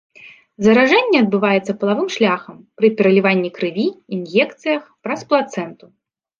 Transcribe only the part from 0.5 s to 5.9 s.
Заражэнне адбываецца палавым шляхам, пры пераліванні крыві, ін'екцыях, праз плацэнту.